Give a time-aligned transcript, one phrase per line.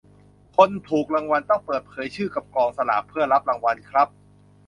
[0.55, 4.07] คนถูกรางวัลต้องเปิดเผยชื่อกับกองสลากเพื่อรับรางวัลครับ.